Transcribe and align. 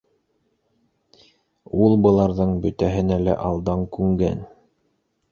Ул 1.87 1.93
быларҙың 2.05 2.53
бөтәһенә 2.63 3.19
лә 3.27 3.35
алдан 3.49 3.85
күнгән. 3.99 4.41